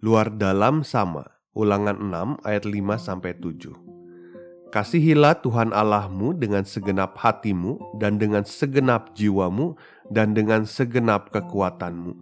Luar 0.00 0.32
dalam 0.32 0.80
sama. 0.80 1.28
Ulangan 1.52 2.00
6 2.00 2.40
ayat 2.48 2.64
5 2.64 2.96
sampai 2.96 3.36
7. 3.36 4.72
Kasihilah 4.72 5.44
Tuhan 5.44 5.76
Allahmu 5.76 6.32
dengan 6.40 6.64
segenap 6.64 7.20
hatimu 7.20 8.00
dan 8.00 8.16
dengan 8.16 8.48
segenap 8.48 9.12
jiwamu 9.12 9.76
dan 10.08 10.32
dengan 10.32 10.64
segenap 10.64 11.28
kekuatanmu. 11.28 12.16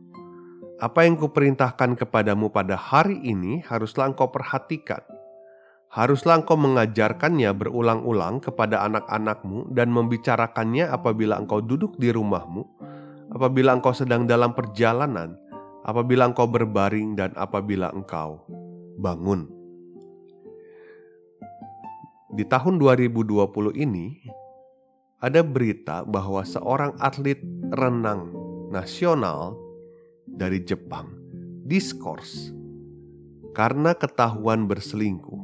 Apa 0.82 1.06
yang 1.06 1.22
kuperintahkan 1.22 1.94
kepadamu 1.94 2.50
pada 2.50 2.74
hari 2.74 3.22
ini 3.22 3.62
haruslah 3.62 4.10
engkau 4.10 4.26
perhatikan. 4.26 5.06
Haruslah 5.94 6.42
engkau 6.42 6.58
mengajarkannya 6.58 7.54
berulang-ulang 7.54 8.42
kepada 8.42 8.82
anak-anakmu 8.90 9.70
dan 9.70 9.94
membicarakannya 9.94 10.90
apabila 10.90 11.38
engkau 11.38 11.62
duduk 11.62 11.94
di 11.94 12.10
rumahmu, 12.10 12.66
apabila 13.30 13.70
engkau 13.78 13.94
sedang 13.94 14.26
dalam 14.26 14.50
perjalanan, 14.50 15.38
apabila 15.88 16.28
engkau 16.28 16.44
berbaring 16.44 17.16
dan 17.16 17.32
apabila 17.32 17.88
engkau 17.96 18.44
bangun. 19.00 19.48
Di 22.28 22.44
tahun 22.44 22.76
2020 22.76 23.72
ini, 23.72 24.20
ada 25.24 25.40
berita 25.40 26.04
bahwa 26.04 26.44
seorang 26.44 26.92
atlet 27.00 27.40
renang 27.72 28.36
nasional 28.68 29.56
dari 30.28 30.60
Jepang 30.60 31.08
diskors 31.64 32.52
karena 33.56 33.96
ketahuan 33.96 34.68
berselingkuh. 34.68 35.40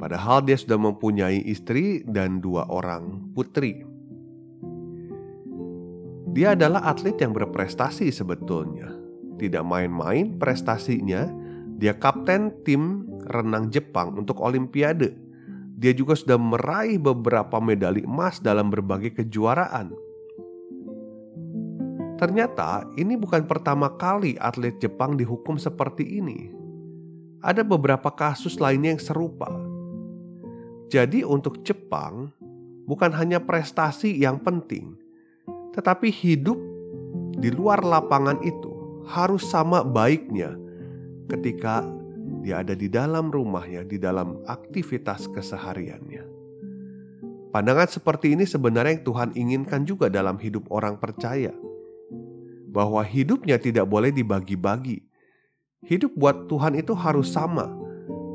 Padahal 0.00 0.42
dia 0.42 0.58
sudah 0.58 0.80
mempunyai 0.80 1.46
istri 1.46 2.02
dan 2.02 2.42
dua 2.42 2.66
orang 2.66 3.30
putri. 3.36 3.86
Dia 6.32 6.56
adalah 6.56 6.90
atlet 6.90 7.14
yang 7.22 7.36
berprestasi 7.36 8.10
sebetulnya. 8.10 9.01
Tidak 9.40 9.64
main-main 9.64 10.36
prestasinya, 10.36 11.28
dia 11.82 11.96
kapten 11.98 12.52
tim 12.62 13.06
renang 13.26 13.72
Jepang 13.72 14.14
untuk 14.14 14.38
Olimpiade. 14.38 15.18
Dia 15.78 15.90
juga 15.90 16.14
sudah 16.14 16.38
meraih 16.38 17.00
beberapa 17.00 17.58
medali 17.58 18.06
emas 18.06 18.38
dalam 18.38 18.70
berbagai 18.70 19.18
kejuaraan. 19.18 19.90
Ternyata 22.22 22.86
ini 22.94 23.18
bukan 23.18 23.50
pertama 23.50 23.98
kali 23.98 24.38
atlet 24.38 24.78
Jepang 24.78 25.18
dihukum 25.18 25.58
seperti 25.58 26.22
ini. 26.22 26.54
Ada 27.42 27.66
beberapa 27.66 28.14
kasus 28.14 28.62
lainnya 28.62 28.94
yang 28.94 29.02
serupa. 29.02 29.50
Jadi 30.86 31.26
untuk 31.26 31.66
Jepang 31.66 32.30
bukan 32.86 33.10
hanya 33.18 33.42
prestasi 33.42 34.14
yang 34.14 34.38
penting, 34.38 34.94
tetapi 35.74 36.14
hidup 36.14 36.62
di 37.34 37.50
luar 37.50 37.82
lapangan 37.82 38.38
itu 38.46 38.71
harus 39.06 39.46
sama 39.48 39.82
baiknya 39.82 40.54
ketika 41.30 41.86
dia 42.42 42.60
ada 42.62 42.74
di 42.74 42.90
dalam 42.90 43.30
rumahnya, 43.30 43.86
di 43.86 44.02
dalam 44.02 44.42
aktivitas 44.50 45.30
kesehariannya. 45.30 46.26
Pandangan 47.52 47.84
seperti 47.84 48.32
ini 48.32 48.48
sebenarnya 48.48 48.96
yang 48.96 49.04
Tuhan 49.04 49.30
inginkan 49.36 49.84
juga 49.84 50.08
dalam 50.08 50.40
hidup 50.40 50.66
orang 50.72 50.96
percaya. 50.96 51.52
Bahwa 52.72 53.04
hidupnya 53.04 53.60
tidak 53.60 53.84
boleh 53.84 54.08
dibagi-bagi. 54.08 55.04
Hidup 55.84 56.16
buat 56.16 56.48
Tuhan 56.48 56.80
itu 56.80 56.96
harus 56.96 57.28
sama. 57.28 57.68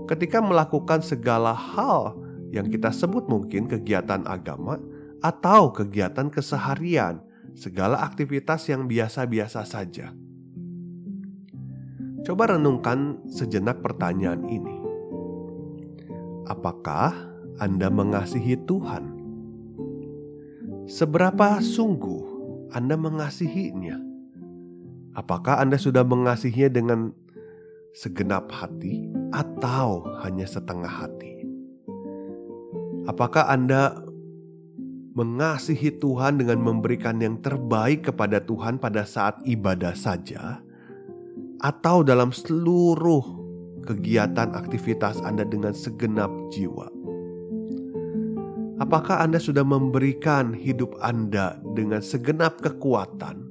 Ketika 0.05 0.37
melakukan 0.37 1.01
segala 1.01 1.57
hal 1.57 2.13
yang 2.53 2.69
kita 2.69 2.93
sebut 2.93 3.25
mungkin 3.25 3.65
kegiatan 3.65 4.21
agama 4.29 4.77
atau 5.25 5.73
kegiatan 5.73 6.29
keseharian, 6.29 7.17
segala 7.57 8.05
aktivitas 8.05 8.69
yang 8.69 8.85
biasa-biasa 8.85 9.65
saja. 9.65 10.13
Coba 12.27 12.51
renungkan 12.51 13.23
sejenak 13.31 13.79
pertanyaan 13.79 14.43
ini. 14.51 14.75
Apakah 16.43 17.15
Anda 17.55 17.87
mengasihi 17.87 18.67
Tuhan? 18.67 19.15
Seberapa 20.91 21.63
sungguh 21.63 22.23
Anda 22.75 22.99
mengasihinya? 22.99 23.95
Apakah 25.15 25.63
Anda 25.63 25.79
sudah 25.79 26.03
mengasihinya 26.03 26.67
dengan 26.75 27.15
segenap 27.95 28.51
hati 28.51 29.07
atau 29.31 30.03
hanya 30.19 30.43
setengah 30.43 30.91
hati? 30.91 31.47
Apakah 33.07 33.47
Anda 33.47 34.03
mengasihi 35.15 35.95
Tuhan 35.95 36.43
dengan 36.43 36.59
memberikan 36.59 37.23
yang 37.23 37.39
terbaik 37.39 38.11
kepada 38.11 38.43
Tuhan 38.43 38.83
pada 38.83 39.07
saat 39.07 39.39
ibadah 39.47 39.95
saja, 39.95 40.66
atau 41.61 42.05
dalam 42.05 42.29
seluruh 42.29 43.23
kegiatan 43.87 44.53
aktivitas 44.53 45.23
Anda 45.23 45.47
dengan 45.47 45.71
segenap 45.71 46.29
jiwa. 46.53 46.91
Apakah 48.77 49.25
Anda 49.25 49.41
sudah 49.41 49.65
memberikan 49.65 50.53
hidup 50.53 50.93
Anda 51.01 51.57
dengan 51.73 52.03
segenap 52.05 52.61
kekuatan, 52.61 53.47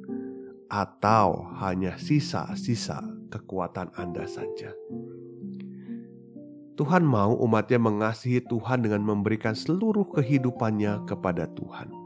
atau 0.71 1.47
hanya 1.62 1.94
sisa-sisa 1.99 3.03
kekuatan 3.31 3.91
Anda 3.99 4.27
saja? 4.31 4.71
Tuhan 6.77 7.09
mau 7.09 7.33
umatnya 7.41 7.81
mengasihi 7.81 8.44
Tuhan 8.44 8.84
dengan 8.84 9.00
memberikan 9.00 9.56
seluruh 9.56 10.12
kehidupannya 10.12 11.09
kepada 11.09 11.49
Tuhan. 11.56 12.06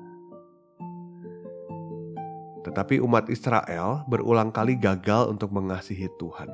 Tetapi 2.71 3.03
umat 3.03 3.27
Israel 3.27 4.07
berulang 4.07 4.55
kali 4.55 4.79
gagal 4.79 5.27
untuk 5.27 5.51
mengasihi 5.51 6.07
Tuhan. 6.23 6.47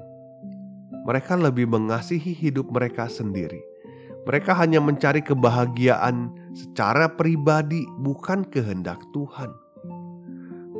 Mereka 1.04 1.36
lebih 1.36 1.68
mengasihi 1.68 2.32
hidup 2.32 2.72
mereka 2.72 3.04
sendiri. 3.04 3.60
Mereka 4.24 4.56
hanya 4.56 4.80
mencari 4.80 5.20
kebahagiaan 5.20 6.32
secara 6.56 7.12
pribadi, 7.12 7.84
bukan 8.00 8.48
kehendak 8.48 8.98
Tuhan. 9.12 9.52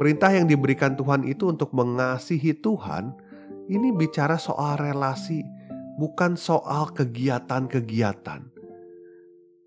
Perintah 0.00 0.32
yang 0.32 0.48
diberikan 0.48 0.96
Tuhan 0.96 1.28
itu 1.28 1.52
untuk 1.52 1.76
mengasihi 1.76 2.56
Tuhan, 2.56 3.12
ini 3.68 3.92
bicara 3.92 4.40
soal 4.40 4.80
relasi 4.80 5.44
bukan 6.00 6.36
soal 6.36 6.92
kegiatan-kegiatan. 6.92 8.56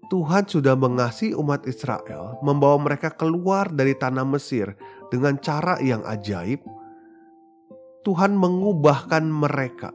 Tuhan 0.09 0.43
sudah 0.49 0.73
mengasihi 0.73 1.37
umat 1.37 1.69
Israel, 1.69 2.41
membawa 2.41 2.81
mereka 2.81 3.13
keluar 3.13 3.69
dari 3.69 3.93
tanah 3.93 4.25
Mesir 4.25 4.73
dengan 5.09 5.37
cara 5.41 5.77
yang 5.81 6.05
ajaib. 6.05 6.61
Tuhan 8.07 8.33
mengubahkan 8.33 9.27
mereka, 9.27 9.91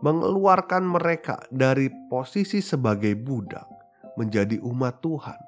mengeluarkan 0.00 0.86
mereka 0.86 1.42
dari 1.50 1.90
posisi 2.08 2.62
sebagai 2.62 3.18
budak 3.18 3.66
menjadi 4.14 4.62
umat 4.62 5.02
Tuhan. 5.02 5.40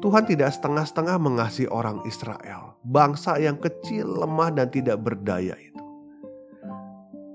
Tuhan 0.00 0.24
tidak 0.28 0.52
setengah-setengah 0.52 1.16
mengasihi 1.16 1.68
orang 1.68 2.04
Israel, 2.04 2.76
bangsa 2.84 3.40
yang 3.40 3.56
kecil, 3.56 4.20
lemah, 4.20 4.52
dan 4.52 4.68
tidak 4.68 5.00
berdaya 5.00 5.56
itu. 5.56 5.84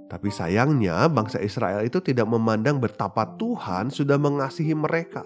Tapi 0.09 0.29
sayangnya 0.33 1.05
bangsa 1.09 1.37
Israel 1.41 1.85
itu 1.85 2.01
tidak 2.01 2.25
memandang 2.25 2.81
betapa 2.81 3.25
Tuhan 3.37 3.93
sudah 3.93 4.17
mengasihi 4.17 4.73
mereka. 4.73 5.21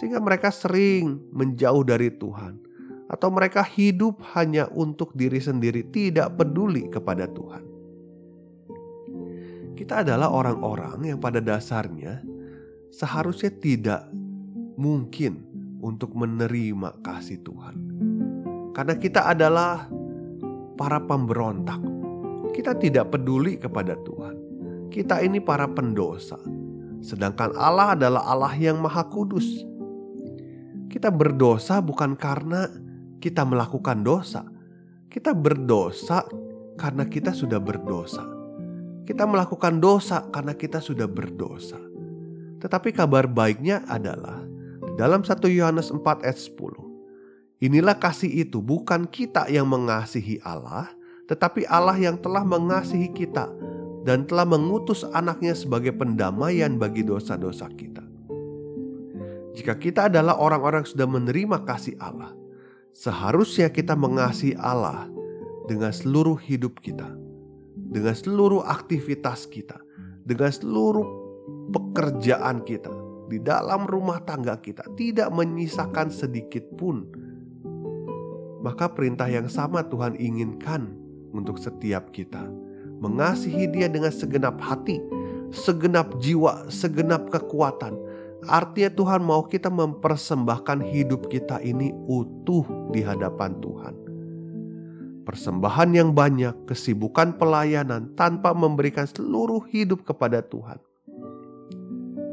Sehingga 0.00 0.20
mereka 0.20 0.48
sering 0.48 1.20
menjauh 1.32 1.84
dari 1.84 2.08
Tuhan. 2.08 2.71
Atau 3.12 3.28
mereka 3.28 3.60
hidup 3.60 4.24
hanya 4.32 4.72
untuk 4.72 5.12
diri 5.12 5.36
sendiri 5.36 5.84
tidak 5.92 6.32
peduli 6.40 6.88
kepada 6.88 7.28
Tuhan. 7.28 7.64
Kita 9.76 10.00
adalah 10.00 10.32
orang-orang 10.32 11.12
yang 11.12 11.20
pada 11.20 11.44
dasarnya 11.44 12.24
seharusnya 12.88 13.52
tidak 13.52 14.08
mungkin 14.80 15.44
untuk 15.84 16.16
menerima 16.16 17.04
kasih 17.04 17.44
Tuhan. 17.44 17.76
Karena 18.72 18.96
kita 18.96 19.28
adalah 19.28 19.84
para 20.80 20.96
pemberontak 21.04 21.92
kita 22.52 22.76
tidak 22.76 23.10
peduli 23.10 23.56
kepada 23.56 23.96
Tuhan. 24.04 24.36
Kita 24.92 25.24
ini 25.24 25.40
para 25.40 25.64
pendosa, 25.64 26.36
sedangkan 27.00 27.56
Allah 27.56 27.96
adalah 27.96 28.22
Allah 28.28 28.52
yang 28.60 28.76
Maha 28.76 29.08
Kudus. 29.08 29.64
Kita 30.92 31.08
berdosa 31.08 31.80
bukan 31.80 32.12
karena 32.12 32.68
kita 33.22 33.46
melakukan 33.46 34.02
dosa. 34.02 34.42
Kita 35.06 35.30
berdosa 35.30 36.26
karena 36.74 37.06
kita 37.06 37.30
sudah 37.30 37.62
berdosa. 37.62 38.26
Kita 39.06 39.22
melakukan 39.22 39.78
dosa 39.78 40.26
karena 40.34 40.58
kita 40.58 40.82
sudah 40.82 41.06
berdosa. 41.06 41.78
Tetapi 42.58 42.90
kabar 42.90 43.30
baiknya 43.30 43.86
adalah 43.86 44.42
dalam 44.98 45.22
1 45.22 45.38
Yohanes 45.46 45.94
4 45.94 46.26
ayat 46.26 46.38
10. 46.38 47.62
Inilah 47.62 47.94
kasih 47.94 48.42
itu 48.42 48.58
bukan 48.58 49.06
kita 49.06 49.46
yang 49.46 49.70
mengasihi 49.70 50.42
Allah, 50.42 50.90
tetapi 51.30 51.62
Allah 51.70 51.94
yang 51.94 52.18
telah 52.18 52.42
mengasihi 52.42 53.14
kita 53.14 53.46
dan 54.02 54.26
telah 54.26 54.42
mengutus 54.42 55.06
anaknya 55.14 55.54
sebagai 55.54 55.94
pendamaian 55.94 56.74
bagi 56.74 57.06
dosa-dosa 57.06 57.70
kita. 57.70 58.02
Jika 59.54 59.78
kita 59.78 60.10
adalah 60.10 60.34
orang-orang 60.42 60.82
yang 60.82 60.90
sudah 60.90 61.06
menerima 61.06 61.62
kasih 61.62 61.94
Allah, 62.02 62.34
seharusnya 62.92 63.72
kita 63.72 63.96
mengasihi 63.96 64.56
Allah 64.60 65.08
dengan 65.66 65.90
seluruh 65.92 66.36
hidup 66.36 66.80
kita, 66.80 67.08
dengan 67.74 68.12
seluruh 68.12 68.64
aktivitas 68.64 69.48
kita, 69.48 69.80
dengan 70.24 70.52
seluruh 70.52 71.04
pekerjaan 71.72 72.62
kita, 72.62 72.92
di 73.32 73.40
dalam 73.40 73.88
rumah 73.88 74.20
tangga 74.22 74.60
kita, 74.60 74.84
tidak 74.94 75.32
menyisakan 75.32 76.12
sedikit 76.12 76.64
pun. 76.76 77.08
Maka 78.62 78.86
perintah 78.92 79.26
yang 79.26 79.50
sama 79.50 79.82
Tuhan 79.82 80.14
inginkan 80.14 80.94
untuk 81.34 81.58
setiap 81.58 82.14
kita 82.14 82.46
mengasihi 83.02 83.66
Dia 83.66 83.90
dengan 83.90 84.14
segenap 84.14 84.62
hati, 84.62 85.02
segenap 85.50 86.22
jiwa, 86.22 86.70
segenap 86.70 87.26
kekuatan. 87.34 87.98
Artinya 88.42 88.90
Tuhan 88.90 89.22
mau 89.22 89.46
kita 89.46 89.70
mempersembahkan 89.70 90.82
hidup 90.82 91.30
kita 91.30 91.62
ini 91.62 91.94
utuh 92.10 92.90
di 92.90 92.98
hadapan 93.06 93.54
Tuhan. 93.62 93.94
Persembahan 95.22 95.94
yang 95.94 96.10
banyak, 96.10 96.66
kesibukan 96.66 97.38
pelayanan 97.38 98.18
tanpa 98.18 98.50
memberikan 98.50 99.06
seluruh 99.06 99.62
hidup 99.70 100.02
kepada 100.02 100.42
Tuhan. 100.42 100.82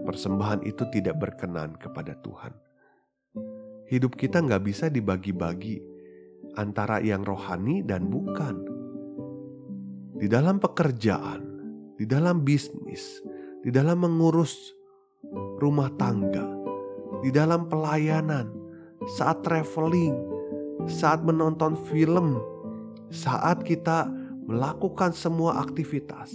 Persembahan 0.09 0.65
itu 0.65 0.89
tidak 0.89 1.21
berkenan 1.21 1.77
kepada 1.77 2.17
Tuhan. 2.17 2.57
Hidup 3.85 4.17
kita 4.17 4.41
nggak 4.41 4.65
bisa 4.65 4.89
dibagi-bagi 4.89 5.77
antara 6.57 6.97
yang 6.97 7.21
rohani 7.21 7.85
dan 7.85 8.09
bukan 8.09 8.57
di 10.17 10.25
dalam 10.25 10.57
pekerjaan, 10.57 11.45
di 11.93 12.09
dalam 12.09 12.41
bisnis, 12.41 13.21
di 13.61 13.69
dalam 13.69 14.01
mengurus 14.01 14.78
rumah 15.59 15.91
tangga, 15.99 16.47
di 17.19 17.29
dalam 17.29 17.67
pelayanan, 17.67 18.47
saat 19.19 19.43
traveling, 19.43 20.15
saat 20.87 21.21
menonton 21.21 21.75
film, 21.91 22.39
saat 23.11 23.61
kita 23.67 24.07
melakukan 24.47 25.11
semua 25.11 25.61
aktivitas, 25.61 26.33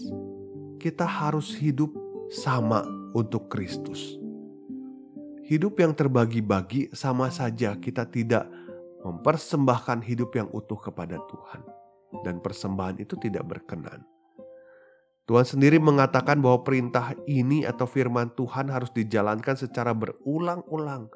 kita 0.76 1.08
harus 1.08 1.56
hidup 1.56 1.90
sama 2.30 2.84
untuk 3.16 3.48
Kristus. 3.48 4.20
Hidup 5.44 5.76
yang 5.80 5.92
terbagi-bagi 5.92 6.92
sama 6.96 7.28
saja 7.28 7.76
kita 7.76 8.08
tidak 8.08 8.48
mempersembahkan 9.04 10.00
hidup 10.00 10.32
yang 10.32 10.48
utuh 10.48 10.80
kepada 10.80 11.20
Tuhan 11.28 11.60
dan 12.24 12.40
persembahan 12.40 13.04
itu 13.04 13.18
tidak 13.20 13.44
berkenan. 13.44 14.13
Tuhan 15.24 15.46
sendiri 15.48 15.80
mengatakan 15.80 16.36
bahwa 16.44 16.60
perintah 16.60 17.16
ini 17.24 17.64
atau 17.64 17.88
firman 17.88 18.28
Tuhan 18.36 18.68
harus 18.68 18.92
dijalankan 18.92 19.56
secara 19.56 19.96
berulang-ulang 19.96 21.08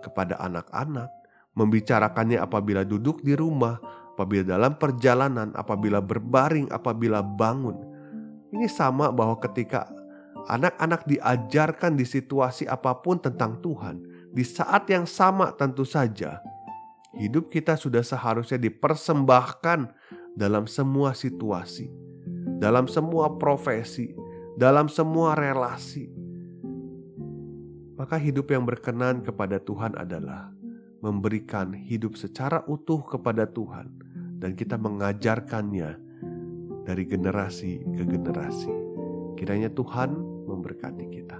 kepada 0.00 0.40
anak-anak, 0.40 1.12
membicarakannya 1.52 2.40
apabila 2.40 2.80
duduk 2.80 3.20
di 3.20 3.36
rumah, 3.36 3.76
apabila 4.16 4.56
dalam 4.56 4.80
perjalanan, 4.80 5.52
apabila 5.52 6.00
berbaring, 6.00 6.72
apabila 6.72 7.20
bangun. 7.20 7.76
Ini 8.56 8.72
sama 8.72 9.12
bahwa 9.12 9.36
ketika 9.36 9.84
anak-anak 10.48 11.04
diajarkan 11.04 11.92
di 11.92 12.08
situasi 12.08 12.64
apa 12.64 13.04
pun 13.04 13.20
tentang 13.20 13.60
Tuhan, 13.60 14.00
di 14.32 14.48
saat 14.48 14.88
yang 14.88 15.04
sama 15.04 15.52
tentu 15.52 15.84
saja 15.84 16.40
hidup 17.20 17.52
kita 17.52 17.76
sudah 17.76 18.00
seharusnya 18.00 18.56
dipersembahkan 18.56 19.92
dalam 20.32 20.64
semua 20.64 21.12
situasi, 21.12 21.92
dalam 22.58 22.90
semua 22.90 23.38
profesi, 23.38 24.14
dalam 24.58 24.86
semua 24.90 25.34
relasi. 25.34 26.10
Maka 27.98 28.18
hidup 28.18 28.50
yang 28.50 28.66
berkenan 28.66 29.22
kepada 29.22 29.62
Tuhan 29.62 29.94
adalah 29.94 30.50
memberikan 31.02 31.74
hidup 31.74 32.14
secara 32.14 32.62
utuh 32.66 33.02
kepada 33.06 33.46
Tuhan 33.46 33.90
dan 34.42 34.58
kita 34.58 34.74
mengajarkannya 34.74 35.90
dari 36.82 37.04
generasi 37.06 37.82
ke 37.94 38.02
generasi. 38.02 38.74
Kiranya 39.38 39.70
Tuhan 39.70 40.14
memberkati 40.46 41.06
kita. 41.10 41.31